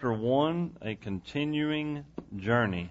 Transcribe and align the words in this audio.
chapter 0.00 0.14
1, 0.14 0.78
a 0.80 0.94
continuing 0.94 2.06
journey. 2.34 2.90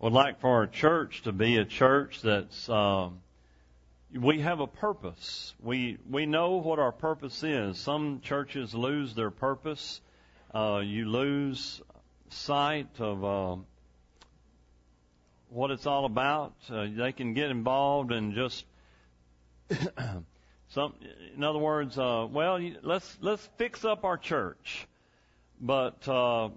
I 0.00 0.04
would 0.04 0.12
like 0.12 0.40
for 0.40 0.50
our 0.50 0.66
church 0.66 1.22
to 1.22 1.30
be 1.30 1.58
a 1.58 1.64
church 1.64 2.20
that's, 2.22 2.68
uh, 2.68 3.10
we 4.12 4.40
have 4.40 4.58
a 4.58 4.66
purpose. 4.66 5.54
We, 5.62 5.98
we 6.10 6.26
know 6.26 6.54
what 6.56 6.80
our 6.80 6.90
purpose 6.90 7.44
is. 7.44 7.78
Some 7.78 8.20
churches 8.22 8.74
lose 8.74 9.14
their 9.14 9.30
purpose. 9.30 10.00
Uh, 10.52 10.80
you 10.84 11.08
lose 11.08 11.80
sight 12.30 12.88
of, 12.98 13.24
uh, 13.24 13.56
what 15.48 15.70
it's 15.70 15.86
all 15.86 16.06
about. 16.06 16.54
Uh, 16.68 16.88
they 16.92 17.12
can 17.12 17.34
get 17.34 17.52
involved 17.52 18.10
and 18.10 18.34
just 18.34 18.64
some. 20.74 20.94
In 21.36 21.44
other 21.44 21.58
words, 21.58 21.96
uh, 21.96 22.26
well, 22.30 22.60
let's 22.82 23.16
let's 23.20 23.48
fix 23.56 23.84
up 23.84 24.04
our 24.04 24.18
church, 24.18 24.86
but 25.60 26.06
uh, 26.08 26.50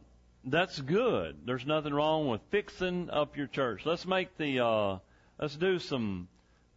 that's 0.43 0.79
good. 0.81 1.37
There's 1.45 1.65
nothing 1.65 1.93
wrong 1.93 2.27
with 2.27 2.41
fixing 2.49 3.09
up 3.09 3.37
your 3.37 3.47
church. 3.47 3.85
Let's 3.85 4.05
make 4.05 4.35
the 4.37 4.65
uh, 4.65 4.97
let's 5.39 5.55
do 5.55 5.79
some 5.79 6.27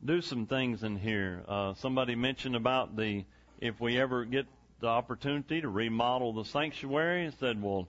do 0.05 0.21
some 0.21 0.47
things 0.47 0.83
in 0.83 0.97
here. 0.97 1.43
Uh, 1.49 1.75
somebody 1.75 2.15
mentioned 2.15 2.57
about 2.57 2.97
the 2.97 3.25
if 3.59 3.81
we 3.81 3.99
ever 3.99 4.25
get 4.25 4.47
the 4.81 4.89
opportunity 4.89 5.61
to 5.63 5.69
remodel 5.69 6.33
the 6.35 6.45
sanctuary, 6.45 7.25
and 7.25 7.35
said, 7.41 7.63
well 7.63 7.89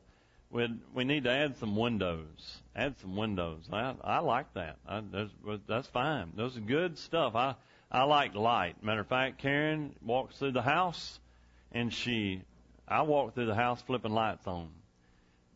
we 0.50 0.68
we 0.94 1.04
need 1.04 1.24
to 1.24 1.32
add 1.32 1.58
some 1.58 1.76
windows. 1.76 2.62
Add 2.76 2.96
some 3.00 3.16
windows. 3.16 3.64
I 3.72 3.96
I 4.04 4.20
like 4.20 4.54
that. 4.54 4.78
I, 4.88 5.02
that's 5.12 5.32
that's 5.68 5.88
fine. 5.88 6.34
Those 6.36 6.58
are 6.58 6.62
good 6.62 6.98
stuff. 6.98 7.36
I 7.36 7.56
I 7.92 8.04
like 8.04 8.36
light. 8.36 8.82
Matter 8.84 9.02
of 9.02 9.08
fact, 9.08 9.40
Karen 9.40 9.94
walks 10.02 10.38
through 10.38 10.54
the 10.54 10.62
house, 10.62 11.20
and 11.72 11.94
she 11.94 12.42
I 12.88 13.02
walk 13.04 13.36
through 13.36 13.46
the 13.46 13.56
house 13.56 13.82
flipping 13.82 14.14
lights 14.14 14.48
on. 14.48 14.70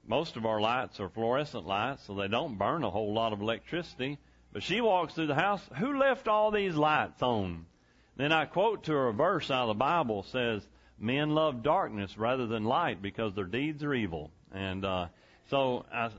Most 0.07 0.35
of 0.35 0.45
our 0.45 0.61
lights 0.61 0.99
are 0.99 1.09
fluorescent 1.09 1.65
lights, 1.65 2.03
so 2.03 2.13
they 2.13 2.27
don't 2.27 2.57
burn 2.57 2.83
a 2.83 2.89
whole 2.89 3.13
lot 3.13 3.33
of 3.33 3.41
electricity. 3.41 4.17
But 4.53 4.63
she 4.63 4.79
walks 4.79 5.13
through 5.13 5.27
the 5.27 5.35
house. 5.35 5.61
Who 5.77 5.97
left 5.97 6.27
all 6.27 6.51
these 6.51 6.75
lights 6.75 7.21
on? 7.21 7.65
Then 8.15 8.31
I 8.31 8.45
quote 8.45 8.83
to 8.83 8.93
her 8.93 9.07
a 9.07 9.13
verse 9.13 9.51
out 9.51 9.63
of 9.63 9.67
the 9.69 9.79
Bible 9.79 10.23
says, 10.23 10.65
"Men 10.99 11.31
love 11.31 11.63
darkness 11.63 12.17
rather 12.17 12.47
than 12.47 12.63
light 12.63 13.01
because 13.01 13.33
their 13.33 13.45
deeds 13.45 13.83
are 13.83 13.93
evil." 13.93 14.31
And 14.53 14.85
uh, 14.85 15.07
so, 15.49 15.85
I, 15.91 16.09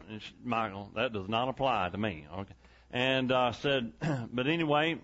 Michael, 0.45 0.91
that 0.95 1.13
does 1.13 1.29
not 1.29 1.49
apply 1.49 1.89
to 1.91 1.99
me. 1.99 2.27
Okay. 2.31 2.55
And 2.91 3.33
I 3.33 3.49
uh, 3.49 3.53
said, 3.53 3.93
but 4.33 4.47
anyway, 4.47 4.99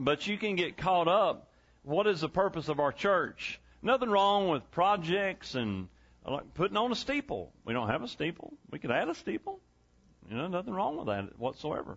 but 0.00 0.26
you 0.26 0.36
can 0.38 0.56
get 0.56 0.76
caught 0.76 1.06
up. 1.06 1.52
What 1.82 2.06
is 2.06 2.22
the 2.22 2.28
purpose 2.28 2.68
of 2.68 2.80
our 2.80 2.90
church? 2.90 3.60
Nothing 3.82 4.10
wrong 4.10 4.48
with 4.48 4.68
projects 4.70 5.54
and 5.54 5.88
like 6.26 6.54
putting 6.54 6.76
on 6.76 6.90
a 6.90 6.96
steeple. 6.96 7.52
We 7.64 7.72
don't 7.72 7.88
have 7.88 8.02
a 8.02 8.08
steeple. 8.08 8.52
We 8.70 8.78
could 8.78 8.90
add 8.90 9.08
a 9.08 9.14
steeple. 9.14 9.60
You 10.28 10.36
know, 10.36 10.48
nothing 10.48 10.74
wrong 10.74 10.96
with 10.96 11.06
that 11.06 11.38
whatsoever. 11.38 11.96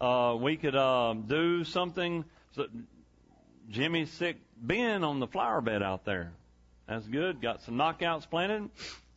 Uh, 0.00 0.36
we 0.40 0.56
could 0.56 0.74
uh, 0.74 1.14
do 1.14 1.64
something. 1.64 2.24
So 2.52 2.66
Jimmy's 3.68 4.10
sick 4.10 4.36
Ben 4.56 5.04
on 5.04 5.20
the 5.20 5.26
flower 5.26 5.60
bed 5.60 5.82
out 5.82 6.04
there. 6.04 6.32
That's 6.88 7.06
good. 7.06 7.40
Got 7.40 7.62
some 7.62 7.76
knockouts 7.76 8.28
planted 8.28 8.70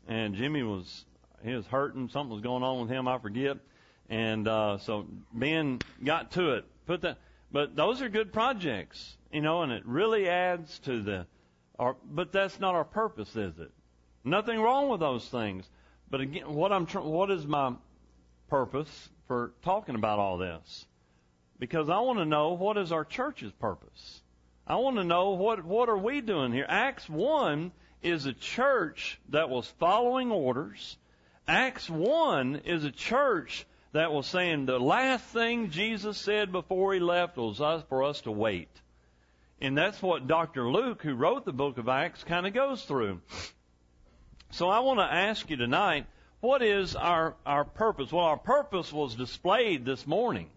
and 0.07 0.35
Jimmy 0.35 0.63
was 0.63 1.05
he 1.43 1.53
was 1.53 1.65
hurting. 1.65 2.09
Something 2.09 2.33
was 2.33 2.41
going 2.41 2.63
on 2.63 2.81
with 2.81 2.89
him. 2.89 3.07
I 3.07 3.17
forget. 3.17 3.57
And 4.09 4.47
uh, 4.47 4.77
so 4.79 5.05
Ben 5.33 5.79
got 6.03 6.31
to 6.31 6.53
it. 6.53 6.65
Put 6.85 7.01
that. 7.01 7.17
But 7.53 7.75
those 7.75 8.01
are 8.01 8.09
good 8.09 8.33
projects, 8.33 9.15
you 9.31 9.39
know, 9.39 9.61
and 9.61 9.71
it 9.71 9.85
really 9.85 10.27
adds 10.27 10.79
to 10.79 11.01
the. 11.01 11.27
Our, 11.79 11.95
but 12.03 12.31
that's 12.31 12.59
not 12.59 12.75
our 12.75 12.83
purpose, 12.83 13.35
is 13.35 13.57
it? 13.59 13.71
Nothing 14.23 14.59
wrong 14.59 14.89
with 14.89 14.99
those 14.99 15.27
things. 15.29 15.69
But 16.09 16.21
again, 16.21 16.53
what 16.53 16.73
I'm 16.73 16.85
tr- 16.85 16.99
what 16.99 17.31
is 17.31 17.45
my 17.45 17.73
purpose 18.49 19.09
for 19.27 19.53
talking 19.61 19.95
about 19.95 20.19
all 20.19 20.37
this? 20.37 20.85
Because 21.59 21.89
I 21.89 21.99
want 21.99 22.19
to 22.19 22.25
know 22.25 22.53
what 22.53 22.77
is 22.77 22.91
our 22.91 23.05
church's 23.05 23.51
purpose. 23.53 24.21
I 24.67 24.75
want 24.75 24.97
to 24.97 25.03
know 25.03 25.31
what 25.31 25.63
what 25.63 25.89
are 25.89 25.97
we 25.97 26.21
doing 26.21 26.51
here. 26.51 26.65
Acts 26.67 27.07
one 27.07 27.71
is 28.01 28.25
a 28.25 28.33
church 28.33 29.19
that 29.29 29.49
was 29.49 29.67
following 29.79 30.31
orders. 30.31 30.97
Acts 31.47 31.89
1 31.89 32.61
is 32.63 32.85
a 32.85 32.91
church 32.91 33.65
that 33.93 34.11
was 34.11 34.27
saying 34.27 34.65
the 34.65 34.79
last 34.79 35.23
thing 35.25 35.69
Jesus 35.69 36.17
said 36.17 36.51
before 36.51 36.93
he 36.93 36.99
left 36.99 37.37
was 37.37 37.59
for 37.87 38.03
us 38.03 38.21
to 38.21 38.31
wait. 38.31 38.69
And 39.61 39.77
that's 39.77 40.01
what 40.01 40.27
Dr. 40.27 40.69
Luke, 40.69 41.01
who 41.01 41.13
wrote 41.13 41.45
the 41.45 41.53
book 41.53 41.77
of 41.77 41.87
Acts, 41.87 42.23
kind 42.23 42.45
of 42.45 42.53
goes 42.53 42.83
through. 42.83 43.21
So 44.51 44.67
I 44.67 44.79
want 44.79 44.99
to 44.99 45.05
ask 45.05 45.49
you 45.49 45.55
tonight, 45.55 46.05
what 46.41 46.61
is 46.61 46.95
our, 46.95 47.35
our 47.45 47.63
purpose? 47.63 48.11
Well, 48.11 48.25
our 48.25 48.37
purpose 48.37 48.91
was 48.91 49.15
displayed 49.15 49.85
this 49.85 50.05
morning, 50.05 50.49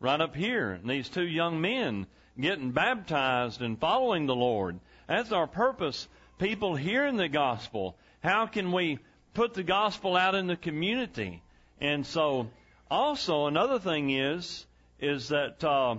right 0.00 0.20
up 0.20 0.34
here. 0.34 0.72
And 0.72 0.90
these 0.90 1.08
two 1.08 1.26
young 1.26 1.60
men 1.60 2.06
getting 2.40 2.72
baptized 2.72 3.62
and 3.62 3.78
following 3.78 4.26
the 4.26 4.34
Lord. 4.34 4.80
That's 5.06 5.32
our 5.32 5.46
purpose 5.46 6.08
people 6.38 6.76
hearing 6.76 7.16
the 7.16 7.28
gospel? 7.28 7.96
How 8.22 8.46
can 8.46 8.72
we 8.72 8.98
put 9.34 9.54
the 9.54 9.62
gospel 9.62 10.16
out 10.16 10.34
in 10.34 10.46
the 10.46 10.56
community? 10.56 11.42
And 11.80 12.06
so, 12.06 12.48
also 12.90 13.46
another 13.46 13.78
thing 13.78 14.10
is 14.10 14.66
is 15.00 15.28
that 15.28 15.62
uh, 15.62 15.96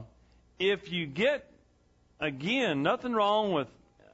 if 0.58 0.92
you 0.92 1.06
get 1.06 1.50
again, 2.20 2.84
nothing 2.84 3.14
wrong 3.14 3.54
with 3.54 3.68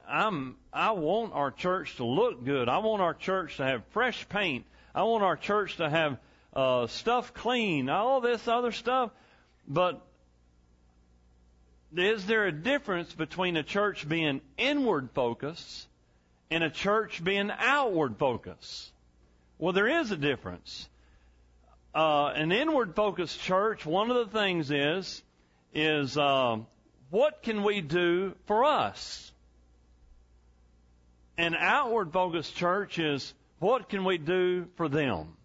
I'm 0.08 0.56
I 0.72 0.92
want 0.92 1.32
our 1.32 1.50
church 1.50 1.96
to 1.96 2.04
look 2.04 2.44
good. 2.44 2.68
I 2.68 2.78
want 2.78 3.02
our 3.02 3.14
church 3.14 3.56
to 3.56 3.64
have 3.64 3.84
fresh 3.90 4.28
paint. 4.28 4.64
I 4.94 5.02
want 5.02 5.24
our 5.24 5.36
church 5.36 5.76
to 5.76 5.90
have 5.90 6.18
uh, 6.54 6.86
stuff 6.86 7.34
clean. 7.34 7.88
All 7.88 8.20
this 8.20 8.46
other 8.46 8.72
stuff, 8.72 9.10
but 9.66 10.00
is 11.96 12.26
there 12.26 12.46
a 12.46 12.52
difference 12.52 13.12
between 13.12 13.56
a 13.56 13.62
church 13.62 14.08
being 14.08 14.40
inward 14.56 15.10
focused 15.14 15.88
and 16.50 16.62
a 16.62 16.70
church 16.70 17.22
being 17.22 17.50
outward 17.50 18.16
focused. 18.18 18.90
Well, 19.58 19.72
there 19.72 20.00
is 20.00 20.10
a 20.10 20.16
difference. 20.16 20.88
Uh, 21.96 22.30
an 22.36 22.52
inward 22.52 22.94
focused 22.94 23.40
church, 23.40 23.86
one 23.86 24.10
of 24.10 24.16
the 24.16 24.38
things 24.38 24.70
is, 24.70 25.22
is 25.72 26.18
uh, 26.18 26.58
what 27.08 27.42
can 27.42 27.62
we 27.62 27.80
do 27.80 28.34
for 28.44 28.64
us? 28.64 29.32
An 31.38 31.54
outward 31.54 32.12
focused 32.12 32.54
church 32.54 32.98
is 32.98 33.32
what 33.60 33.88
can 33.88 34.04
we 34.04 34.18
do 34.18 34.66
for 34.76 34.90
them? 34.90 35.38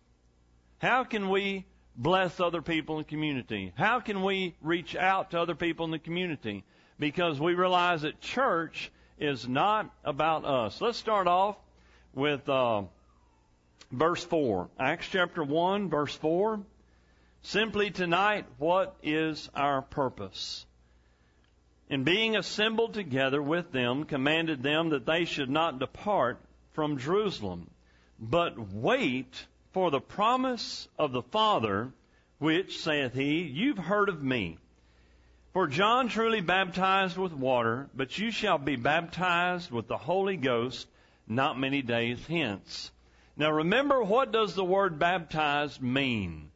How 0.80 1.06
can 1.06 1.30
we 1.30 1.66
bless 1.96 2.42
other 2.42 2.62
people 2.62 2.98
in 2.98 3.04
the 3.04 3.10
community? 3.10 3.72
How 3.78 4.02
can 4.02 4.22
we 4.22 4.54
reach 4.62 4.94
out 4.94 5.32
to 5.32 5.40
other 5.40 5.56
people 5.56 5.86
in 5.86 5.92
the 5.92 6.00
community? 6.00 6.66
Because 7.00 7.40
we 7.40 7.54
realize 7.54 8.02
that 8.02 8.20
church 8.20 8.92
is 9.18 9.48
not 9.48 9.90
about 10.04 10.44
us. 10.44 10.82
Let's 10.82 10.98
start 10.98 11.28
off 11.28 11.56
with 12.14 12.50
uh, 12.50 12.84
verse 13.92 14.24
4. 14.24 14.70
Acts 14.80 15.08
chapter 15.10 15.44
1, 15.44 15.90
verse 15.90 16.16
4. 16.16 16.60
Simply 17.44 17.90
tonight, 17.90 18.46
what 18.58 18.96
is 19.02 19.50
our 19.56 19.82
purpose? 19.82 20.66
And 21.90 22.06
being 22.06 22.36
assembled 22.36 22.94
together 22.94 23.42
with 23.42 23.72
them, 23.72 24.06
commanded 24.06 24.64
them 24.64 24.90
that 24.90 25.06
they 25.06 25.26
should 25.26 25.50
not 25.50 25.80
depart 25.80 26.40
from 26.74 26.98
Jerusalem, 26.98 27.70
but 28.20 28.58
wait 28.74 29.46
for 29.72 29.92
the 29.92 30.00
promise 30.00 30.88
of 30.98 31.12
the 31.12 31.22
Father, 31.24 31.92
which, 32.40 32.80
saith 32.80 33.14
he, 33.14 33.42
you've 33.42 33.78
heard 33.78 34.10
of 34.10 34.24
me. 34.24 34.58
For 35.54 35.68
John 35.68 36.08
truly 36.08 36.40
baptized 36.40 37.18
with 37.18 37.34
water, 37.34 37.90
but 37.94 38.18
you 38.18 38.32
shall 38.32 38.58
be 38.58 38.78
baptized 38.78 39.70
with 39.70 39.88
the 39.88 39.98
Holy 39.98 40.38
Ghost 40.38 40.88
not 41.28 41.60
many 41.60 41.82
days 41.82 42.26
hence. 42.28 42.92
Now 43.42 43.50
remember, 43.54 44.04
what 44.04 44.32
does 44.32 44.54
the 44.54 44.64
word 44.64 45.00
baptized 45.00 45.82
mean? 45.82 46.52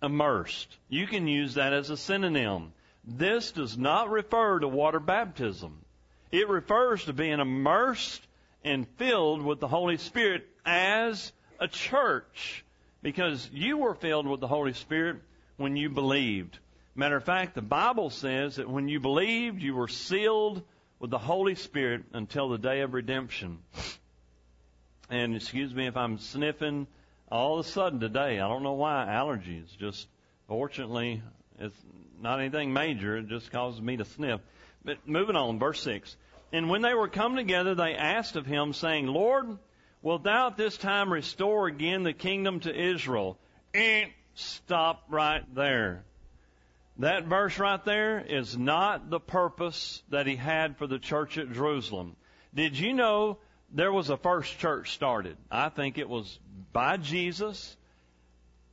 Immersed. 0.00 0.68
You 0.88 1.08
can 1.08 1.26
use 1.26 1.54
that 1.54 1.72
as 1.72 1.90
a 1.90 1.96
synonym. 1.96 2.72
This 3.02 3.50
does 3.50 3.76
not 3.76 4.10
refer 4.10 4.60
to 4.60 4.68
water 4.68 5.00
baptism. 5.00 5.84
It 6.30 6.48
refers 6.48 7.04
to 7.06 7.12
being 7.12 7.40
immersed 7.40 8.24
and 8.62 8.86
filled 8.90 9.42
with 9.42 9.58
the 9.58 9.66
Holy 9.66 9.96
Spirit 9.96 10.46
as 10.64 11.32
a 11.58 11.66
church. 11.66 12.64
Because 13.02 13.50
you 13.52 13.78
were 13.78 13.96
filled 13.96 14.28
with 14.28 14.38
the 14.38 14.46
Holy 14.46 14.74
Spirit 14.74 15.16
when 15.56 15.74
you 15.74 15.90
believed. 15.90 16.56
Matter 16.94 17.16
of 17.16 17.24
fact, 17.24 17.56
the 17.56 17.60
Bible 17.60 18.08
says 18.08 18.54
that 18.54 18.70
when 18.70 18.86
you 18.86 19.00
believed, 19.00 19.60
you 19.60 19.74
were 19.74 19.88
sealed 19.88 20.62
with 21.00 21.10
the 21.10 21.18
Holy 21.18 21.56
Spirit 21.56 22.04
until 22.12 22.50
the 22.50 22.58
day 22.58 22.82
of 22.82 22.94
redemption. 22.94 23.58
And 25.10 25.34
excuse 25.34 25.74
me 25.74 25.88
if 25.88 25.96
I'm 25.96 26.18
sniffing 26.18 26.86
all 27.30 27.58
of 27.58 27.66
a 27.66 27.68
sudden 27.68 27.98
today. 27.98 28.38
I 28.38 28.46
don't 28.46 28.62
know 28.62 28.74
why. 28.74 29.06
Allergies. 29.08 29.76
Just 29.76 30.06
fortunately, 30.46 31.20
it's 31.58 31.76
not 32.22 32.38
anything 32.38 32.72
major. 32.72 33.16
It 33.16 33.28
just 33.28 33.50
causes 33.50 33.80
me 33.80 33.96
to 33.96 34.04
sniff. 34.04 34.40
But 34.84 35.08
moving 35.08 35.34
on, 35.34 35.58
verse 35.58 35.82
6. 35.82 36.16
and 36.52 36.70
when 36.70 36.82
they 36.82 36.94
were 36.94 37.08
come 37.08 37.34
together, 37.34 37.74
they 37.74 37.94
asked 37.94 38.36
of 38.36 38.46
him, 38.46 38.72
saying, 38.72 39.08
Lord, 39.08 39.58
wilt 40.00 40.22
thou 40.22 40.48
at 40.48 40.56
this 40.56 40.76
time 40.76 41.12
restore 41.12 41.66
again 41.66 42.04
the 42.04 42.12
kingdom 42.12 42.60
to 42.60 42.74
Israel? 42.74 43.36
And 43.74 44.10
stop 44.34 45.04
right 45.08 45.42
there. 45.54 46.04
That 46.98 47.24
verse 47.24 47.58
right 47.58 47.84
there 47.84 48.20
is 48.20 48.56
not 48.56 49.10
the 49.10 49.20
purpose 49.20 50.02
that 50.10 50.26
he 50.26 50.36
had 50.36 50.76
for 50.76 50.86
the 50.86 50.98
church 50.98 51.36
at 51.36 51.52
Jerusalem. 51.52 52.14
Did 52.54 52.78
you 52.78 52.92
know 52.92 53.38
there 53.72 53.92
was 53.92 54.10
a 54.10 54.16
first 54.16 54.58
church 54.58 54.92
started? 54.92 55.36
I 55.50 55.68
think 55.68 55.98
it 55.98 56.08
was 56.08 56.38
by 56.72 56.96
Jesus. 56.96 57.76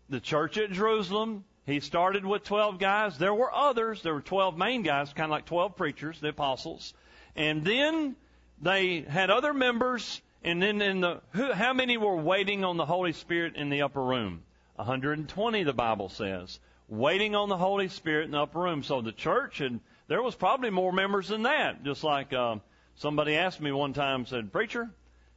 The 0.10 0.20
church 0.20 0.58
at 0.58 0.72
Jerusalem, 0.72 1.44
he 1.66 1.80
started 1.80 2.26
with 2.26 2.44
12 2.44 2.80
guys. 2.80 3.18
There 3.18 3.34
were 3.34 3.54
others. 3.54 4.02
There 4.02 4.14
were 4.14 4.22
12 4.22 4.58
main 4.58 4.84
guys, 4.84 5.12
kind 5.14 5.26
of 5.26 5.32
like 5.32 5.46
12 5.46 5.76
preachers, 5.76 6.20
the 6.20 6.30
apostles. 6.30 6.94
And 7.36 7.64
then 7.64 8.16
they 8.62 9.02
had 9.02 9.30
other 9.30 9.54
members, 9.54 10.22
and 10.44 10.62
then 10.62 10.82
in 10.82 11.02
the, 11.02 11.22
who, 11.32 11.52
how 11.52 11.74
many 11.74 11.98
were 11.98 12.16
waiting 12.16 12.64
on 12.64 12.78
the 12.78 12.86
Holy 12.86 13.14
Spirit 13.14 13.56
in 13.56 13.70
the 13.70 13.82
upper 13.82 14.02
room? 14.02 14.44
120, 14.76 15.64
the 15.64 15.74
Bible 15.74 16.10
says 16.10 16.60
waiting 16.88 17.36
on 17.36 17.50
the 17.50 17.58
Holy 17.58 17.90
Spirit 17.90 18.26
in 18.26 18.32
the 18.32 18.42
upper 18.42 18.60
room. 18.60 18.84
So 18.84 19.02
the 19.02 19.12
church, 19.12 19.62
and 19.62 19.80
there 20.08 20.22
was 20.22 20.36
probably 20.36 20.70
more 20.70 20.92
members 20.92 21.28
than 21.28 21.44
that. 21.44 21.84
Just 21.84 22.04
like 22.04 22.34
uh, 22.34 22.58
somebody 22.98 23.36
asked 23.36 23.62
me 23.62 23.72
one 23.72 23.94
time, 23.94 24.26
said, 24.26 24.52
"Preacher, 24.52 24.90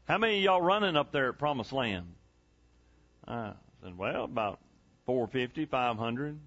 how 0.07 0.19
many 0.19 0.39
of 0.39 0.43
y'all 0.43 0.61
running 0.61 0.97
up 0.97 1.12
there 1.12 1.29
at 1.29 1.39
Promised 1.39 1.73
Land?" 1.73 2.15
I 3.27 3.53
said, 3.83 3.97
"Well, 3.97 4.25
about 4.25 4.59
450, 5.07 5.67
500." 5.67 6.39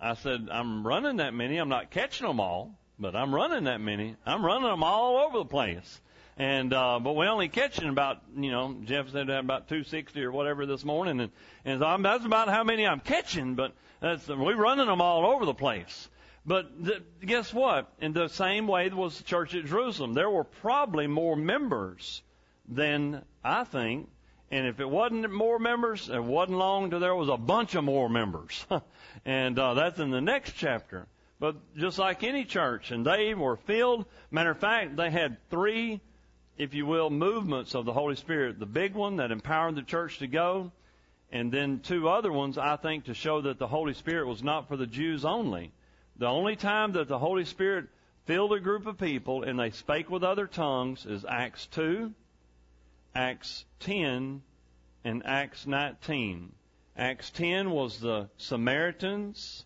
I 0.00 0.14
said, 0.14 0.48
"I'm 0.50 0.86
running 0.86 1.16
that 1.16 1.34
many. 1.34 1.58
I'm 1.58 1.68
not 1.68 1.90
catching 1.90 2.26
them 2.26 2.40
all, 2.40 2.76
but 2.98 3.14
I'm 3.14 3.34
running 3.34 3.64
that 3.64 3.80
many. 3.80 4.16
I'm 4.26 4.44
running 4.44 4.68
them 4.68 4.82
all 4.82 5.18
over 5.18 5.38
the 5.38 5.44
place." 5.44 6.00
And 6.36 6.72
uh, 6.72 6.98
but 6.98 7.14
we 7.14 7.26
only 7.26 7.48
catching 7.48 7.88
about 7.88 8.22
you 8.34 8.50
know 8.50 8.76
Jeff 8.84 9.10
said 9.10 9.28
about 9.28 9.68
260 9.68 10.22
or 10.24 10.32
whatever 10.32 10.64
this 10.64 10.84
morning, 10.84 11.20
and 11.20 11.30
and 11.64 11.80
so 11.80 11.86
I'm, 11.86 12.02
that's 12.02 12.24
about 12.24 12.48
how 12.48 12.64
many 12.64 12.86
I'm 12.86 13.00
catching. 13.00 13.54
But 13.54 13.74
that's, 14.00 14.26
we're 14.28 14.56
running 14.56 14.86
them 14.86 15.00
all 15.00 15.26
over 15.26 15.44
the 15.44 15.54
place. 15.54 16.08
But 16.44 17.24
guess 17.24 17.54
what? 17.54 17.92
In 18.00 18.12
the 18.12 18.28
same 18.28 18.66
way 18.66 18.88
was 18.88 19.18
the 19.18 19.24
church 19.24 19.54
at 19.54 19.66
Jerusalem. 19.66 20.14
There 20.14 20.30
were 20.30 20.44
probably 20.44 21.06
more 21.06 21.36
members 21.36 22.22
than 22.68 23.24
I 23.44 23.64
think. 23.64 24.08
And 24.50 24.66
if 24.66 24.80
it 24.80 24.88
wasn't 24.88 25.32
more 25.32 25.58
members, 25.58 26.10
it 26.10 26.22
wasn't 26.22 26.58
long 26.58 26.90
till 26.90 27.00
there 27.00 27.14
was 27.14 27.28
a 27.28 27.36
bunch 27.36 27.74
of 27.74 27.84
more 27.84 28.08
members. 28.08 28.66
and 29.24 29.58
uh, 29.58 29.74
that's 29.74 29.98
in 29.98 30.10
the 30.10 30.20
next 30.20 30.52
chapter. 30.52 31.06
But 31.38 31.56
just 31.76 31.98
like 31.98 32.22
any 32.22 32.44
church, 32.44 32.90
and 32.90 33.06
they 33.06 33.34
were 33.34 33.56
filled. 33.56 34.04
Matter 34.30 34.50
of 34.50 34.58
fact, 34.58 34.96
they 34.96 35.10
had 35.10 35.38
three 35.48 36.00
if 36.58 36.74
you 36.74 36.86
will, 36.86 37.10
movements 37.10 37.74
of 37.74 37.84
the 37.84 37.92
Holy 37.92 38.16
Spirit. 38.16 38.58
The 38.58 38.66
big 38.66 38.94
one 38.94 39.16
that 39.16 39.30
empowered 39.30 39.74
the 39.74 39.82
church 39.82 40.18
to 40.18 40.26
go, 40.26 40.70
and 41.30 41.50
then 41.50 41.80
two 41.80 42.08
other 42.08 42.32
ones, 42.32 42.58
I 42.58 42.76
think, 42.76 43.04
to 43.04 43.14
show 43.14 43.40
that 43.42 43.58
the 43.58 43.66
Holy 43.66 43.94
Spirit 43.94 44.26
was 44.26 44.42
not 44.42 44.68
for 44.68 44.76
the 44.76 44.86
Jews 44.86 45.24
only. 45.24 45.72
The 46.22 46.28
only 46.28 46.54
time 46.54 46.92
that 46.92 47.08
the 47.08 47.18
Holy 47.18 47.44
Spirit 47.44 47.88
filled 48.26 48.52
a 48.52 48.60
group 48.60 48.86
of 48.86 48.96
people 48.96 49.42
and 49.42 49.58
they 49.58 49.70
spake 49.70 50.08
with 50.08 50.22
other 50.22 50.46
tongues 50.46 51.04
is 51.04 51.26
Acts 51.28 51.66
2, 51.72 52.14
Acts 53.12 53.64
10, 53.80 54.40
and 55.02 55.26
Acts 55.26 55.66
19. 55.66 56.52
Acts 56.96 57.30
10 57.30 57.72
was 57.72 57.98
the 57.98 58.30
Samaritans. 58.36 59.64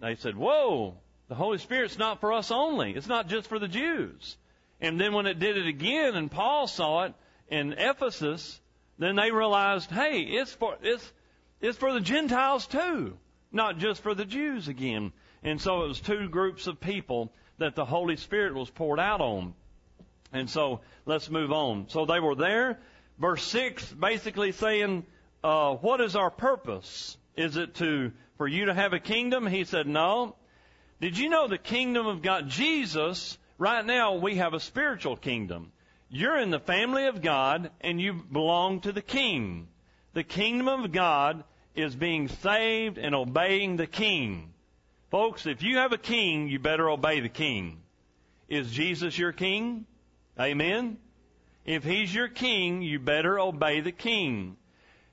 They 0.00 0.14
said, 0.14 0.36
Whoa, 0.36 0.94
the 1.26 1.34
Holy 1.34 1.58
Spirit's 1.58 1.98
not 1.98 2.20
for 2.20 2.32
us 2.32 2.52
only. 2.52 2.94
It's 2.94 3.08
not 3.08 3.28
just 3.28 3.48
for 3.48 3.58
the 3.58 3.66
Jews. 3.66 4.36
And 4.80 5.00
then 5.00 5.12
when 5.12 5.26
it 5.26 5.40
did 5.40 5.56
it 5.56 5.66
again 5.66 6.14
and 6.14 6.30
Paul 6.30 6.68
saw 6.68 7.06
it 7.06 7.14
in 7.48 7.72
Ephesus, 7.72 8.60
then 8.96 9.16
they 9.16 9.32
realized, 9.32 9.90
hey, 9.90 10.20
it's 10.20 10.52
for, 10.52 10.76
it's, 10.82 11.12
it's 11.60 11.78
for 11.78 11.92
the 11.92 12.00
Gentiles 12.00 12.68
too, 12.68 13.18
not 13.50 13.78
just 13.78 14.04
for 14.04 14.14
the 14.14 14.24
Jews 14.24 14.68
again. 14.68 15.12
And 15.42 15.60
so 15.60 15.84
it 15.84 15.88
was 15.88 16.00
two 16.00 16.28
groups 16.28 16.66
of 16.66 16.80
people 16.80 17.32
that 17.58 17.74
the 17.74 17.84
Holy 17.84 18.16
Spirit 18.16 18.54
was 18.54 18.70
poured 18.70 19.00
out 19.00 19.20
on. 19.20 19.54
And 20.32 20.48
so 20.48 20.80
let's 21.06 21.30
move 21.30 21.52
on. 21.52 21.88
So 21.88 22.04
they 22.04 22.20
were 22.20 22.34
there. 22.34 22.78
Verse 23.18 23.42
6 23.44 23.92
basically 23.92 24.52
saying, 24.52 25.06
uh, 25.42 25.74
what 25.74 26.00
is 26.00 26.16
our 26.16 26.30
purpose? 26.30 27.16
Is 27.36 27.56
it 27.56 27.76
to, 27.76 28.12
for 28.36 28.46
you 28.46 28.66
to 28.66 28.74
have 28.74 28.92
a 28.92 29.00
kingdom? 29.00 29.46
He 29.46 29.64
said, 29.64 29.86
no. 29.86 30.36
Did 31.00 31.16
you 31.16 31.28
know 31.28 31.46
the 31.46 31.58
kingdom 31.58 32.06
of 32.06 32.22
God? 32.22 32.48
Jesus 32.48 33.38
Right 33.58 33.84
now, 33.84 34.14
we 34.14 34.36
have 34.36 34.54
a 34.54 34.60
spiritual 34.60 35.16
kingdom. 35.16 35.72
You're 36.08 36.38
in 36.38 36.50
the 36.50 36.60
family 36.60 37.06
of 37.06 37.20
God 37.20 37.72
and 37.80 38.00
you 38.00 38.12
belong 38.12 38.82
to 38.82 38.92
the 38.92 39.02
king. 39.02 39.66
The 40.14 40.22
kingdom 40.22 40.68
of 40.68 40.92
God 40.92 41.42
is 41.74 41.94
being 41.96 42.28
saved 42.28 42.98
and 42.98 43.16
obeying 43.16 43.76
the 43.76 43.88
king. 43.88 44.54
Folks, 45.10 45.46
if 45.46 45.62
you 45.62 45.78
have 45.78 45.92
a 45.92 45.98
king, 45.98 46.48
you 46.48 46.58
better 46.58 46.90
obey 46.90 47.20
the 47.20 47.30
king. 47.30 47.78
Is 48.48 48.70
Jesus 48.70 49.16
your 49.18 49.32
king? 49.32 49.86
Amen? 50.38 50.98
If 51.64 51.82
he's 51.82 52.14
your 52.14 52.28
king, 52.28 52.82
you 52.82 52.98
better 52.98 53.38
obey 53.40 53.80
the 53.80 53.92
king. 53.92 54.56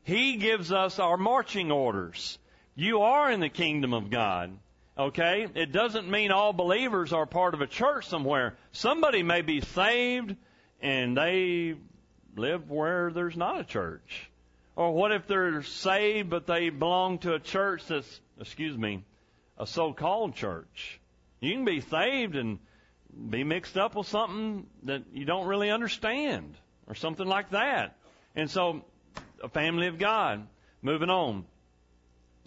He 0.03 0.36
gives 0.36 0.71
us 0.71 1.00
our 1.00 1.18
marching 1.18 1.71
orders. 1.71 2.38
You 2.75 3.01
are 3.01 3.31
in 3.31 3.39
the 3.39 3.50
kingdom 3.50 3.94
of 3.94 4.09
God. 4.09 4.57
Okay? 4.97 5.47
It 5.56 5.71
doesn't 5.71 6.09
mean 6.09 6.31
all 6.31 6.51
believers 6.51 7.13
are 7.13 7.25
part 7.25 7.53
of 7.53 7.62
a 7.62 7.68
church 7.68 8.07
somewhere. 8.07 8.57
Somebody 8.74 9.24
may 9.24 9.42
be 9.42 9.62
saved 9.62 10.36
and 10.81 11.18
they 11.18 11.75
live 12.36 12.69
where 12.69 13.12
there's 13.12 13.38
not 13.38 13.62
a 13.62 13.63
church. 13.63 14.30
Or 14.75 14.94
what 14.94 15.13
if 15.13 15.25
they're 15.25 15.63
saved 15.63 16.30
but 16.30 16.47
they 16.47 16.69
belong 16.69 17.19
to 17.19 17.33
a 17.33 17.39
church 17.39 17.88
that's, 17.88 18.19
excuse 18.39 18.77
me, 18.77 19.03
a 19.57 19.68
so-called 19.68 20.36
church? 20.36 21.00
You 21.40 21.54
can 21.54 21.66
be 21.66 21.81
saved 21.81 22.36
and 22.36 22.60
be 23.30 23.44
mixed 23.44 23.78
up 23.78 23.96
with 23.96 24.07
something 24.07 24.68
that 24.84 25.04
you 25.13 25.25
don't 25.25 25.48
really 25.48 25.69
understand 25.69 26.56
or 26.88 26.96
something 26.96 27.28
like 27.28 27.52
that. 27.52 27.96
And 28.36 28.50
so, 28.50 28.84
a 29.44 29.50
family 29.50 29.88
of 29.88 29.98
God. 29.98 30.48
Moving 30.81 31.10
on. 31.10 31.46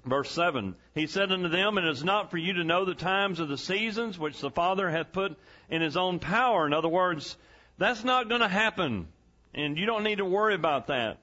Verse 0.05 0.31
7, 0.31 0.75
He 0.95 1.07
said 1.07 1.33
unto 1.33 1.49
them, 1.49 1.77
It 1.77 1.85
is 1.85 2.05
not 2.05 2.31
for 2.31 2.39
you 2.39 2.55
to 2.55 2.65
know 2.65 2.85
the 2.85 2.95
times 2.95 3.41
of 3.41 3.49
the 3.49 3.59
seasons 3.59 4.19
which 4.19 4.41
the 4.41 4.51
Father 4.51 4.89
hath 4.89 5.13
put 5.13 5.37
in 5.69 5.83
His 5.83 5.97
own 5.97 6.19
power. 6.19 6.67
In 6.67 6.73
other 6.73 6.89
words, 6.89 7.37
that's 7.79 8.05
not 8.05 8.29
going 8.29 8.41
to 8.41 8.49
happen. 8.49 9.09
And 9.55 9.77
you 9.77 9.87
don't 9.87 10.05
need 10.05 10.19
to 10.19 10.25
worry 10.25 10.55
about 10.55 10.87
that. 10.87 11.19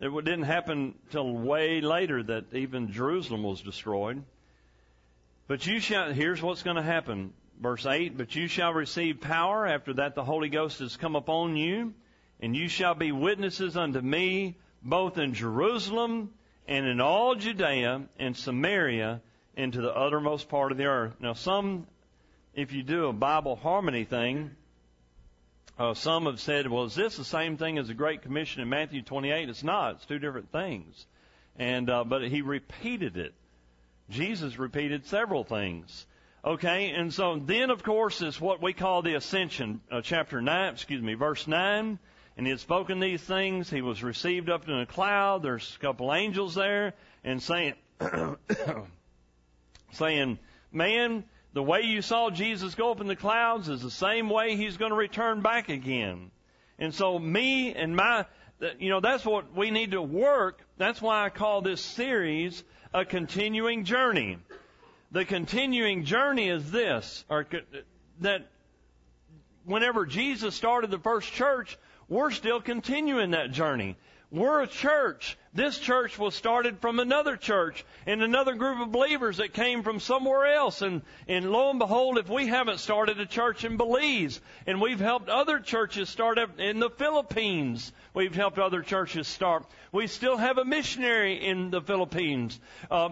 It 0.00 0.10
didn't 0.24 0.44
happen 0.44 0.94
till 1.10 1.32
way 1.32 1.80
later 1.80 2.22
that 2.22 2.54
even 2.54 2.92
Jerusalem 2.92 3.42
was 3.42 3.60
destroyed. 3.60 4.22
But 5.48 5.66
you 5.66 5.80
shall, 5.80 6.12
here's 6.12 6.42
what's 6.42 6.62
going 6.62 6.76
to 6.76 6.82
happen. 6.82 7.32
Verse 7.58 7.86
8, 7.86 8.18
But 8.18 8.36
you 8.36 8.48
shall 8.48 8.74
receive 8.74 9.22
power 9.22 9.66
after 9.66 9.94
that 9.94 10.14
the 10.14 10.22
Holy 10.22 10.50
Ghost 10.50 10.78
has 10.80 10.98
come 10.98 11.16
upon 11.16 11.56
you, 11.56 11.94
and 12.38 12.54
you 12.54 12.68
shall 12.68 12.94
be 12.94 13.12
witnesses 13.12 13.74
unto 13.74 14.00
me 14.00 14.58
both 14.82 15.16
in 15.16 15.32
Jerusalem 15.32 16.30
and 16.68 16.86
in 16.86 17.00
all 17.00 17.34
Judea 17.34 18.02
and 18.18 18.36
Samaria 18.36 19.22
and 19.56 19.72
to 19.72 19.80
the 19.80 19.92
uttermost 19.92 20.50
part 20.50 20.70
of 20.70 20.76
the 20.76 20.84
earth. 20.84 21.14
Now, 21.18 21.32
some, 21.32 21.86
if 22.54 22.72
you 22.72 22.82
do 22.82 23.06
a 23.06 23.12
Bible 23.14 23.56
harmony 23.56 24.04
thing, 24.04 24.50
uh, 25.78 25.94
some 25.94 26.26
have 26.26 26.40
said, 26.40 26.68
well, 26.68 26.84
is 26.84 26.94
this 26.94 27.16
the 27.16 27.24
same 27.24 27.56
thing 27.56 27.78
as 27.78 27.88
the 27.88 27.94
Great 27.94 28.20
Commission 28.20 28.60
in 28.60 28.68
Matthew 28.68 29.00
28? 29.00 29.48
It's 29.48 29.64
not. 29.64 29.94
It's 29.94 30.06
two 30.06 30.18
different 30.18 30.52
things. 30.52 31.06
And, 31.58 31.88
uh, 31.88 32.04
but 32.04 32.22
he 32.28 32.42
repeated 32.42 33.16
it. 33.16 33.32
Jesus 34.10 34.58
repeated 34.58 35.06
several 35.06 35.44
things. 35.44 36.06
Okay, 36.44 36.90
and 36.90 37.12
so 37.12 37.36
then, 37.36 37.70
of 37.70 37.82
course, 37.82 38.22
is 38.22 38.40
what 38.40 38.62
we 38.62 38.72
call 38.72 39.02
the 39.02 39.14
ascension, 39.14 39.80
uh, 39.90 40.00
chapter 40.02 40.40
9, 40.40 40.72
excuse 40.72 41.02
me, 41.02 41.14
verse 41.14 41.46
9 41.46 41.98
and 42.38 42.46
he 42.46 42.52
had 42.52 42.60
spoken 42.60 43.00
these 43.00 43.20
things. 43.20 43.68
He 43.68 43.82
was 43.82 44.02
received 44.04 44.48
up 44.48 44.68
in 44.68 44.78
a 44.78 44.86
cloud. 44.86 45.42
There's 45.42 45.76
a 45.76 45.78
couple 45.80 46.14
angels 46.14 46.54
there 46.54 46.94
and 47.24 47.42
saying, 47.42 47.74
saying, 49.92 50.38
man, 50.70 51.24
the 51.52 51.64
way 51.64 51.82
you 51.82 52.00
saw 52.00 52.30
Jesus 52.30 52.76
go 52.76 52.92
up 52.92 53.00
in 53.00 53.08
the 53.08 53.16
clouds 53.16 53.68
is 53.68 53.82
the 53.82 53.90
same 53.90 54.30
way 54.30 54.54
he's 54.54 54.76
going 54.76 54.92
to 54.92 54.96
return 54.96 55.42
back 55.42 55.68
again. 55.68 56.30
And 56.78 56.94
so 56.94 57.18
me 57.18 57.74
and 57.74 57.96
my, 57.96 58.24
you 58.78 58.90
know, 58.90 59.00
that's 59.00 59.24
what 59.24 59.54
we 59.54 59.70
need 59.70 59.92
to 59.92 60.02
work. 60.02 60.60
That's 60.76 61.00
why 61.00 61.24
I 61.24 61.30
call 61.30 61.62
this 61.62 61.80
series 61.80 62.62
a 62.92 63.04
continuing 63.04 63.84
journey. 63.84 64.38
The 65.10 65.24
continuing 65.24 66.04
journey 66.04 66.48
is 66.48 66.70
this, 66.70 67.24
or 67.28 67.46
that 68.20 68.46
whenever 69.64 70.06
Jesus 70.06 70.54
started 70.54 70.90
the 70.90 70.98
first 70.98 71.32
church, 71.32 71.78
we're 72.08 72.30
still 72.30 72.60
continuing 72.60 73.30
that 73.32 73.52
journey. 73.52 73.96
We're 74.30 74.60
a 74.60 74.66
church. 74.66 75.38
This 75.54 75.78
church 75.78 76.18
was 76.18 76.34
started 76.34 76.80
from 76.80 76.98
another 76.98 77.34
church 77.34 77.82
and 78.04 78.22
another 78.22 78.54
group 78.56 78.78
of 78.78 78.92
believers 78.92 79.38
that 79.38 79.54
came 79.54 79.82
from 79.82 80.00
somewhere 80.00 80.52
else. 80.52 80.82
And, 80.82 81.00
and 81.26 81.50
lo 81.50 81.70
and 81.70 81.78
behold, 81.78 82.18
if 82.18 82.28
we 82.28 82.46
haven't 82.46 82.80
started 82.80 83.18
a 83.20 83.24
church 83.24 83.64
in 83.64 83.78
Belize 83.78 84.38
and 84.66 84.82
we've 84.82 85.00
helped 85.00 85.30
other 85.30 85.60
churches 85.60 86.10
start 86.10 86.36
up 86.36 86.60
in 86.60 86.78
the 86.78 86.90
Philippines, 86.90 87.90
we've 88.12 88.34
helped 88.34 88.58
other 88.58 88.82
churches 88.82 89.26
start. 89.26 89.64
We 89.92 90.06
still 90.06 90.36
have 90.36 90.58
a 90.58 90.64
missionary 90.64 91.46
in 91.46 91.70
the 91.70 91.80
Philippines. 91.80 92.60
Uh, 92.90 93.08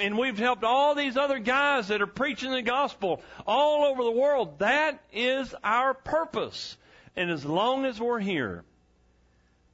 and 0.00 0.18
we've 0.18 0.38
helped 0.38 0.64
all 0.64 0.96
these 0.96 1.16
other 1.16 1.38
guys 1.38 1.88
that 1.88 2.02
are 2.02 2.08
preaching 2.08 2.50
the 2.50 2.62
gospel 2.62 3.22
all 3.46 3.84
over 3.84 4.02
the 4.02 4.10
world. 4.10 4.58
That 4.58 5.00
is 5.12 5.54
our 5.62 5.94
purpose. 5.94 6.76
And 7.14 7.30
as 7.30 7.44
long 7.44 7.84
as 7.84 8.00
we're 8.00 8.18
here, 8.18 8.64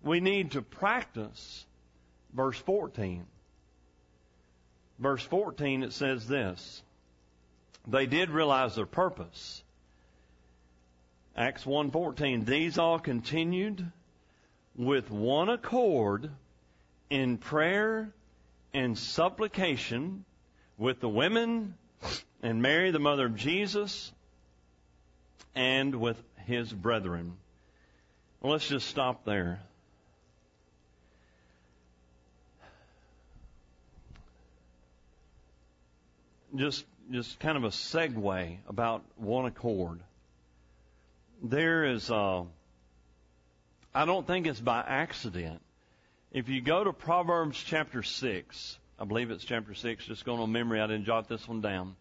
we 0.03 0.21
need 0.21 0.53
to 0.53 0.63
practice 0.63 1.65
verse 2.33 2.59
14. 2.59 3.25
Verse 4.99 5.23
14 5.23 5.83
it 5.83 5.93
says 5.93 6.27
this. 6.27 6.83
They 7.87 8.07
did 8.07 8.31
realize 8.31 8.77
their 8.77 8.87
purpose. 8.87 9.63
Acts 11.37 11.65
1:14 11.65 12.45
These 12.45 12.79
all 12.79 12.99
continued 12.99 13.91
with 14.77 15.11
one 15.11 15.49
accord 15.49 16.31
in 17.11 17.39
prayer 17.39 18.13
and 18.75 18.97
supplication 18.99 20.25
with 20.79 21.01
the 21.01 21.09
women 21.09 21.75
and 22.43 22.63
Mary 22.63 22.91
the 22.91 22.99
mother 22.99 23.27
of 23.27 23.37
Jesus 23.37 24.13
and 25.55 25.95
with 25.97 26.23
his 26.47 26.73
brethren. 26.73 27.37
Well, 28.41 28.53
let's 28.53 28.69
just 28.69 28.89
stop 28.89 29.25
there. 29.25 29.61
Just 36.55 36.85
just 37.11 37.39
kind 37.41 37.57
of 37.57 37.65
a 37.65 37.69
segue 37.69 38.57
about 38.69 39.03
one 39.17 39.47
accord. 39.47 40.01
There 41.43 41.85
is, 41.85 42.11
uh, 42.11 42.45
I 43.95 44.05
don't 44.05 44.27
think 44.27 44.47
it's 44.47 44.61
by 44.61 44.81
accident. 44.87 45.61
If 46.31 46.49
you 46.49 46.61
go 46.61 46.85
to 46.85 46.93
Proverbs 46.93 47.63
chapter 47.63 48.03
six, 48.03 48.79
I 48.99 49.05
believe 49.05 49.31
it's 49.31 49.45
chapter 49.45 49.75
six. 49.75 50.07
Just 50.07 50.25
going 50.25 50.41
on 50.41 50.53
memory, 50.53 50.81
I 50.81 50.87
didn't 50.87 51.05
jot 51.05 51.29
this 51.29 51.47
one 51.47 51.61
down. 51.61 51.97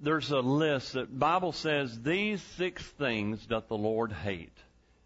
There's 0.00 0.30
a 0.30 0.40
list 0.40 0.94
that 0.94 1.16
Bible 1.18 1.52
says 1.52 2.02
these 2.02 2.40
six 2.56 2.82
things 2.82 3.44
doth 3.46 3.68
the 3.68 3.76
Lord 3.76 4.12
hate. 4.12 4.56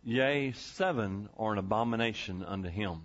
Yea, 0.04 0.52
seven 0.52 1.28
are 1.38 1.52
an 1.52 1.58
abomination 1.58 2.44
unto 2.44 2.68
him. 2.68 3.00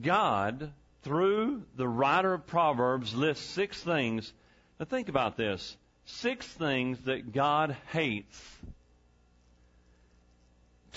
God 0.00 0.72
through 1.02 1.62
the 1.76 1.88
writer 1.88 2.34
of 2.34 2.46
Proverbs, 2.46 3.14
lists 3.14 3.44
six 3.44 3.82
things. 3.82 4.32
Now 4.78 4.86
think 4.86 5.08
about 5.08 5.36
this. 5.36 5.76
Six 6.04 6.46
things 6.46 6.98
that 7.02 7.32
God 7.32 7.76
hates. 7.92 8.58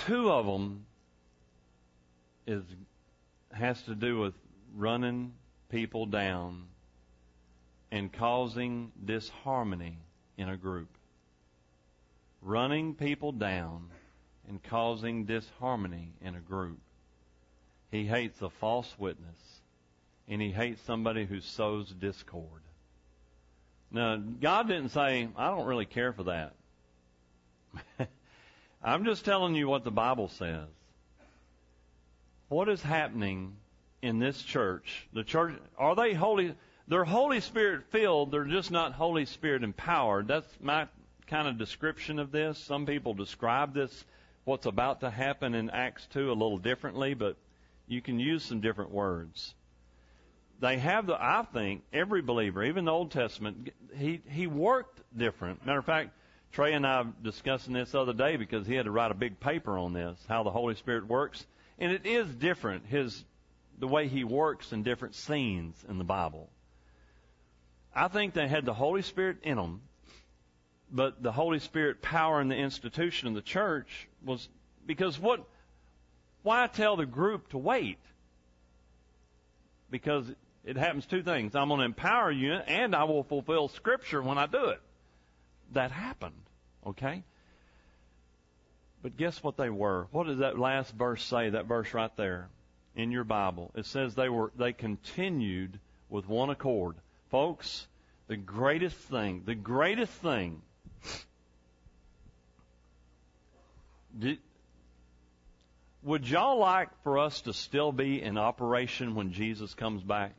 Two 0.07 0.31
of 0.31 0.45
them 0.45 0.86
is, 2.48 2.63
has 3.51 3.81
to 3.83 3.95
do 3.95 4.19
with 4.19 4.33
running 4.75 5.33
people 5.69 6.05
down 6.05 6.63
and 7.91 8.12
causing 8.12 8.91
disharmony 9.05 10.00
in 10.38 10.50
a 10.50 10.57
group. 10.57 10.89
Running 12.41 12.95
people 12.95 13.31
down 13.31 13.89
and 14.50 14.62
causing 14.63 15.25
disharmony 15.25 16.12
in 16.22 16.36
a 16.36 16.39
group. 16.39 16.79
He 17.91 18.05
hates 18.05 18.41
a 18.41 18.50
false 18.50 18.93
witness 18.98 19.62
and 20.27 20.42
he 20.42 20.51
hates 20.51 20.82
somebody 20.84 21.25
who 21.25 21.42
sows 21.42 21.89
discord. 21.89 22.62
Now, 23.92 24.18
God 24.18 24.68
didn't 24.68 24.89
say, 24.89 25.27
I 25.36 25.51
don't 25.51 25.68
really 25.68 25.86
care 25.86 26.13
for 26.13 26.24
that. 26.24 26.53
I'm 28.84 29.06
just 29.06 29.25
telling 29.25 29.56
you 29.56 29.68
what 29.68 29.84
the 29.84 29.92
Bible 29.92 30.30
says. 30.30 30.68
What 32.50 32.70
is 32.70 32.82
happening 32.82 33.56
in 34.01 34.20
this 34.20 34.42
church? 34.42 35.08
The 35.13 35.24
church, 35.24 35.56
are 35.77 35.96
they 35.96 36.13
holy? 36.13 36.56
They're 36.88 37.06
Holy 37.06 37.39
Spirit 37.39 37.86
filled, 37.92 38.32
they're 38.32 38.44
just 38.44 38.72
not 38.72 38.94
Holy 38.94 39.25
Spirit 39.25 39.63
empowered. 39.63 40.27
That's 40.27 40.48
my 40.60 40.88
kind 41.27 41.48
of 41.48 41.58
description 41.58 42.20
of 42.20 42.32
this. 42.32 42.58
Some 42.58 42.86
people 42.86 43.13
describe 43.13 43.74
this, 43.74 44.03
what's 44.44 44.65
about 44.65 45.00
to 45.01 45.10
happen 45.10 45.53
in 45.53 45.70
Acts 45.70 46.06
2 46.13 46.30
a 46.30 46.34
little 46.34 46.58
differently, 46.58 47.13
but 47.13 47.38
you 47.88 48.01
can 48.01 48.20
use 48.20 48.44
some 48.44 48.60
different 48.60 48.92
words 48.92 49.53
they 50.60 50.77
have 50.77 51.07
the, 51.07 51.15
I 51.15 51.45
think, 51.53 51.83
every 51.91 52.22
believer, 52.22 52.63
even 52.63 52.86
the 52.86 52.91
Old 52.91 53.12
Testament, 53.12 53.74
he, 53.98 54.22
he 54.29 54.48
worked 54.48 55.01
different. 55.17 55.65
Matter 55.65 55.79
of 55.79 55.86
fact, 55.86 56.12
Trey 56.53 56.74
and 56.74 56.86
I 56.86 57.01
were 57.01 57.13
discussing 57.24 57.74
this 57.74 57.95
other 57.95 58.13
day 58.13 58.38
because 58.38 58.67
he 58.67 58.75
had 58.75 58.86
to 58.86 58.91
write 58.91 59.12
a 59.12 59.15
big 59.15 59.39
paper 59.39 59.77
on 59.77 59.93
this, 59.93 60.17
how 60.29 60.43
the 60.43 60.51
Holy 60.51 60.75
Spirit 60.75 61.07
works. 61.07 61.45
And 61.79 61.91
it 61.91 62.05
is 62.05 62.27
different, 62.36 62.86
his, 62.86 63.24
the 63.79 63.88
way 63.88 64.07
he 64.07 64.24
works 64.24 64.72
in 64.72 64.83
different 64.83 65.15
scenes 65.15 65.75
in 65.89 65.98
the 65.98 66.03
Bible. 66.03 66.48
I 67.95 68.07
think 68.07 68.33
they 68.33 68.48
had 68.48 68.65
the 68.65 68.74
Holy 68.74 69.01
Spirit 69.01 69.38
in 69.43 69.57
them, 69.57 69.81
but 70.91 71.22
the 71.22 71.31
Holy 71.31 71.60
Spirit 71.60 72.01
power 72.01 72.39
in 72.39 72.48
the 72.48 72.55
institution 72.55 73.27
of 73.27 73.33
the 73.33 73.41
church 73.41 74.07
was, 74.24 74.48
because 74.86 75.19
what, 75.19 75.43
why 76.43 76.67
tell 76.67 76.95
the 76.95 77.05
group 77.05 77.50
to 77.50 77.57
wait? 77.57 78.00
Because 79.89 80.25
it 80.63 80.77
happens 80.77 81.05
two 81.05 81.24
things. 81.24 81.55
I'm 81.55 81.67
going 81.67 81.79
to 81.79 81.86
empower 81.86 82.32
you 82.32 82.53
and 82.53 82.96
I 82.96 83.03
will 83.03 83.24
fulfill 83.24 83.67
scripture 83.67 84.22
when 84.22 84.38
I 84.38 84.46
do 84.46 84.65
it. 84.65 84.82
That 85.74 85.91
happened. 85.91 86.41
Okay? 86.86 87.24
But 89.01 89.17
guess 89.17 89.43
what 89.43 89.58
they 89.58 89.70
were? 89.70 90.08
What 90.12 90.27
does 90.27 90.39
that 90.39 90.58
last 90.58 90.93
verse 90.93 91.24
say? 91.24 91.50
That 91.50 91.65
verse 91.65 91.93
right 91.93 92.15
there 92.15 92.48
in 92.96 93.12
your 93.12 93.25
Bible. 93.25 93.72
It 93.75 93.86
says 93.86 94.15
they 94.15 94.29
were, 94.29 94.51
they 94.58 94.72
continued 94.72 95.79
with 96.10 96.27
one 96.27 96.50
accord. 96.50 96.96
Folks, 97.29 97.88
the 98.27 98.38
greatest 98.38 98.96
thing, 98.96 99.43
the 99.46 99.55
greatest 99.55 100.13
thing, 100.13 100.62
would 106.03 106.29
y'all 106.29 106.60
like 106.60 106.89
for 107.03 107.17
us 107.17 107.41
to 107.41 107.53
still 107.53 107.91
be 107.91 108.22
in 108.22 108.38
operation 108.38 109.15
when 109.15 109.34
Jesus 109.34 109.74
comes 109.74 110.01
back? 110.03 110.34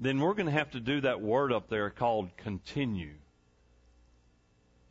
Then 0.00 0.18
we're 0.18 0.32
going 0.32 0.46
to 0.46 0.52
have 0.52 0.70
to 0.70 0.80
do 0.80 1.02
that 1.02 1.20
word 1.20 1.52
up 1.52 1.68
there 1.68 1.90
called 1.90 2.34
continue. 2.38 3.12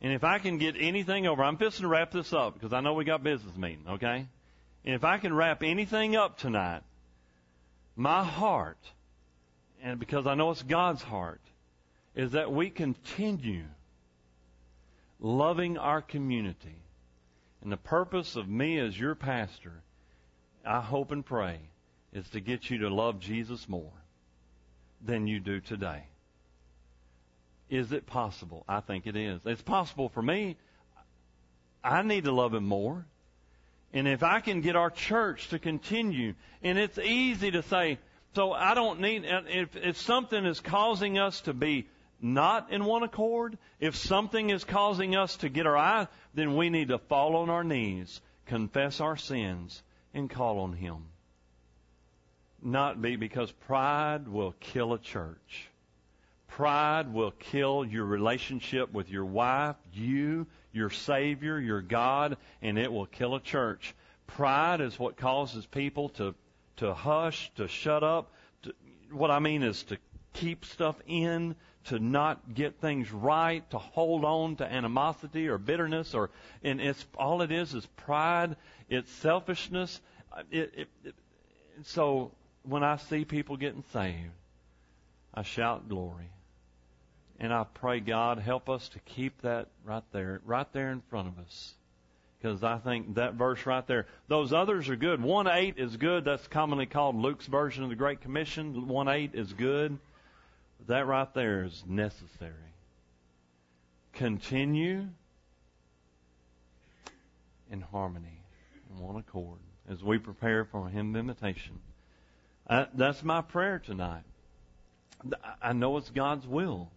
And 0.00 0.12
if 0.12 0.22
I 0.22 0.38
can 0.38 0.56
get 0.56 0.76
anything 0.78 1.26
over, 1.26 1.42
I'm 1.42 1.56
fixing 1.56 1.82
to 1.82 1.88
wrap 1.88 2.12
this 2.12 2.32
up 2.32 2.54
because 2.54 2.72
I 2.72 2.80
know 2.80 2.94
we 2.94 3.04
got 3.04 3.24
business 3.24 3.56
meeting, 3.56 3.84
okay? 3.90 4.28
And 4.84 4.94
if 4.94 5.04
I 5.04 5.18
can 5.18 5.34
wrap 5.34 5.62
anything 5.64 6.14
up 6.14 6.38
tonight, 6.38 6.82
my 7.96 8.24
heart, 8.24 8.78
and 9.82 9.98
because 9.98 10.28
I 10.28 10.34
know 10.36 10.52
it's 10.52 10.62
God's 10.62 11.02
heart, 11.02 11.42
is 12.14 12.32
that 12.32 12.52
we 12.52 12.70
continue 12.70 13.64
loving 15.18 15.76
our 15.76 16.00
community. 16.00 16.76
And 17.62 17.70
the 17.70 17.76
purpose 17.76 18.36
of 18.36 18.48
me 18.48 18.78
as 18.78 18.98
your 18.98 19.16
pastor, 19.16 19.82
I 20.64 20.80
hope 20.80 21.10
and 21.10 21.26
pray, 21.26 21.58
is 22.12 22.28
to 22.30 22.40
get 22.40 22.70
you 22.70 22.78
to 22.78 22.88
love 22.88 23.20
Jesus 23.20 23.68
more 23.68 23.99
than 25.04 25.26
you 25.26 25.40
do 25.40 25.60
today. 25.60 26.04
Is 27.68 27.92
it 27.92 28.06
possible? 28.06 28.64
I 28.68 28.80
think 28.80 29.06
it 29.06 29.16
is. 29.16 29.40
It's 29.44 29.62
possible 29.62 30.08
for 30.08 30.22
me. 30.22 30.56
I 31.82 32.02
need 32.02 32.24
to 32.24 32.32
love 32.32 32.52
Him 32.52 32.66
more. 32.66 33.06
And 33.92 34.06
if 34.06 34.22
I 34.22 34.40
can 34.40 34.60
get 34.60 34.76
our 34.76 34.90
church 34.90 35.48
to 35.48 35.58
continue, 35.58 36.34
and 36.62 36.78
it's 36.78 36.98
easy 36.98 37.50
to 37.52 37.62
say, 37.62 37.98
so 38.34 38.52
I 38.52 38.74
don't 38.74 39.00
need, 39.00 39.24
if, 39.24 39.76
if 39.76 39.96
something 39.96 40.44
is 40.44 40.60
causing 40.60 41.18
us 41.18 41.40
to 41.42 41.54
be 41.54 41.88
not 42.20 42.70
in 42.70 42.84
one 42.84 43.02
accord, 43.02 43.56
if 43.80 43.96
something 43.96 44.50
is 44.50 44.62
causing 44.62 45.16
us 45.16 45.36
to 45.38 45.48
get 45.48 45.66
our 45.66 45.76
eye, 45.76 46.06
then 46.34 46.56
we 46.56 46.70
need 46.70 46.88
to 46.88 46.98
fall 46.98 47.36
on 47.36 47.50
our 47.50 47.64
knees, 47.64 48.20
confess 48.46 49.00
our 49.00 49.16
sins, 49.16 49.82
and 50.12 50.28
call 50.28 50.60
on 50.60 50.72
Him 50.72 51.06
not 52.62 53.00
be 53.00 53.16
because 53.16 53.50
pride 53.50 54.28
will 54.28 54.54
kill 54.60 54.92
a 54.92 54.98
church. 54.98 55.68
Pride 56.48 57.12
will 57.12 57.30
kill 57.30 57.84
your 57.84 58.04
relationship 58.04 58.92
with 58.92 59.08
your 59.08 59.24
wife, 59.24 59.76
you, 59.92 60.46
your 60.72 60.90
Savior, 60.90 61.58
your 61.58 61.80
God, 61.80 62.36
and 62.60 62.78
it 62.78 62.92
will 62.92 63.06
kill 63.06 63.34
a 63.34 63.40
church. 63.40 63.94
Pride 64.26 64.80
is 64.80 64.98
what 64.98 65.16
causes 65.16 65.66
people 65.66 66.08
to, 66.10 66.34
to 66.76 66.92
hush, 66.92 67.50
to 67.56 67.68
shut 67.68 68.02
up. 68.02 68.32
To, 68.62 68.74
what 69.12 69.30
I 69.30 69.38
mean 69.38 69.62
is 69.62 69.82
to 69.84 69.98
keep 70.32 70.64
stuff 70.64 70.96
in, 71.06 71.54
to 71.84 71.98
not 71.98 72.54
get 72.54 72.80
things 72.80 73.10
right, 73.10 73.68
to 73.70 73.78
hold 73.78 74.24
on 74.24 74.56
to 74.56 74.64
animosity 74.64 75.48
or 75.48 75.58
bitterness, 75.58 76.14
or 76.14 76.30
and 76.62 76.80
it's 76.80 77.04
all 77.16 77.42
it 77.42 77.50
is 77.50 77.74
is 77.74 77.86
pride, 77.96 78.56
it's 78.88 79.10
selfishness. 79.10 80.00
It, 80.50 80.72
it, 80.76 80.88
it, 81.04 81.14
so 81.84 82.32
when 82.62 82.82
I 82.82 82.96
see 82.96 83.24
people 83.24 83.56
getting 83.56 83.84
saved, 83.92 84.30
I 85.32 85.42
shout 85.42 85.88
glory. 85.88 86.30
And 87.38 87.54
I 87.54 87.64
pray 87.64 88.00
God 88.00 88.38
help 88.38 88.68
us 88.68 88.88
to 88.90 88.98
keep 89.00 89.40
that 89.42 89.68
right 89.84 90.02
there, 90.12 90.42
right 90.44 90.70
there 90.72 90.90
in 90.90 91.00
front 91.08 91.28
of 91.28 91.38
us. 91.38 91.74
Because 92.38 92.62
I 92.62 92.78
think 92.78 93.14
that 93.14 93.34
verse 93.34 93.64
right 93.66 93.86
there, 93.86 94.06
those 94.28 94.52
others 94.52 94.88
are 94.88 94.96
good. 94.96 95.22
1 95.22 95.46
8 95.46 95.74
is 95.78 95.96
good. 95.96 96.24
That's 96.24 96.46
commonly 96.48 96.86
called 96.86 97.16
Luke's 97.16 97.46
version 97.46 97.82
of 97.82 97.90
the 97.90 97.96
Great 97.96 98.20
Commission. 98.20 98.88
1 98.88 99.08
8 99.08 99.30
is 99.34 99.52
good. 99.52 99.98
That 100.86 101.06
right 101.06 101.32
there 101.34 101.64
is 101.64 101.82
necessary. 101.86 102.54
Continue 104.12 105.06
in 107.70 107.80
harmony, 107.80 108.42
in 108.90 109.02
one 109.02 109.16
accord, 109.16 109.58
as 109.88 110.02
we 110.02 110.18
prepare 110.18 110.64
for 110.64 110.88
of 110.88 110.94
invitation. 110.94 111.78
I, 112.70 112.86
that's 112.94 113.24
my 113.24 113.42
prayer 113.42 113.82
tonight. 113.84 114.22
I 115.60 115.72
know 115.72 115.96
it's 115.96 116.08
God's 116.08 116.46
will 116.46 116.88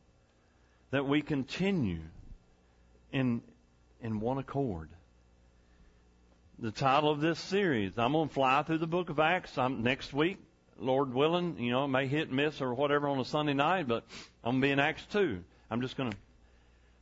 that 0.91 1.07
we 1.07 1.21
continue 1.21 2.01
in 3.11 3.41
in 4.03 4.19
one 4.19 4.37
accord. 4.37 4.89
The 6.59 6.71
title 6.71 7.09
of 7.09 7.21
this 7.21 7.39
series, 7.39 7.93
I'm 7.97 8.11
going 8.11 8.27
to 8.27 8.33
fly 8.33 8.61
through 8.61 8.77
the 8.77 8.87
book 8.87 9.09
of 9.09 9.19
Acts. 9.19 9.57
I'm, 9.57 9.81
next 9.81 10.13
week, 10.13 10.37
Lord 10.77 11.13
willing, 11.13 11.57
you 11.57 11.71
know, 11.71 11.85
it 11.85 11.87
may 11.87 12.05
hit 12.05 12.27
and 12.27 12.37
miss 12.37 12.61
or 12.61 12.73
whatever 12.73 13.07
on 13.07 13.19
a 13.19 13.25
Sunday 13.25 13.53
night, 13.53 13.87
but 13.87 14.03
I'm 14.43 14.59
going 14.59 14.61
to 14.61 14.67
be 14.67 14.71
in 14.71 14.79
Acts 14.79 15.05
2. 15.11 15.43
I'm 15.71 15.81
just 15.81 15.97
going 15.97 16.11
to, 16.11 16.17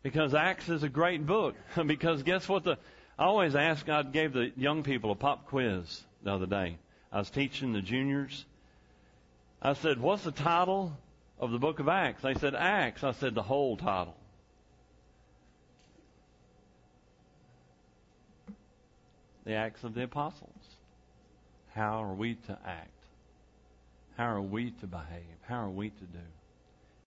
because 0.04 0.34
Acts 0.34 0.70
is 0.70 0.84
a 0.84 0.90
great 0.90 1.26
book. 1.26 1.56
because 1.86 2.24
guess 2.24 2.48
what 2.48 2.64
the, 2.64 2.78
I 3.20 3.26
always 3.26 3.56
ask, 3.56 3.86
God 3.86 4.14
gave 4.14 4.32
the 4.32 4.52
young 4.56 4.84
people 4.84 5.12
a 5.12 5.16
pop 5.16 5.48
quiz 5.48 6.04
the 6.24 6.32
other 6.32 6.46
day. 6.46 6.78
I 7.12 7.20
was 7.20 7.30
teaching 7.30 7.74
the 7.74 7.82
juniors. 7.82 8.46
I 9.62 9.74
said, 9.74 10.00
what's 10.00 10.24
the 10.24 10.32
title 10.32 10.98
of 11.40 11.52
the 11.52 11.60
book 11.60 11.80
of 11.80 11.88
Acts? 11.88 12.24
They 12.24 12.34
said, 12.34 12.56
Acts. 12.56 13.04
I 13.04 13.12
said, 13.12 13.36
the 13.36 13.44
whole 13.44 13.78
title. 13.78 14.16
The 19.46 19.54
Acts 19.54 19.84
of 19.84 19.94
the 19.94 20.04
Apostles. 20.04 20.50
How 21.76 22.04
are 22.04 22.14
we 22.14 22.36
to 22.48 22.58
act? 22.66 22.90
How 24.18 24.36
are 24.36 24.42
we 24.42 24.72
to 24.72 24.88
behave? 24.88 25.38
How 25.44 25.66
are 25.66 25.70
we 25.70 25.90
to 25.90 26.04
do? 26.06 26.20